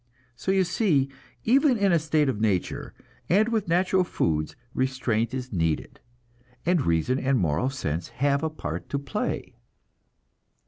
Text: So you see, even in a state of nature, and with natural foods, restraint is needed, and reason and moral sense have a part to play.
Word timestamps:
So 0.35 0.51
you 0.51 0.63
see, 0.63 1.09
even 1.43 1.77
in 1.77 1.91
a 1.91 1.99
state 1.99 2.27
of 2.27 2.41
nature, 2.41 2.95
and 3.29 3.49
with 3.49 3.67
natural 3.67 4.03
foods, 4.03 4.55
restraint 4.73 5.31
is 5.31 5.53
needed, 5.53 5.99
and 6.65 6.83
reason 6.83 7.19
and 7.19 7.37
moral 7.37 7.69
sense 7.69 8.07
have 8.07 8.41
a 8.41 8.49
part 8.49 8.89
to 8.89 8.97
play. 8.97 9.53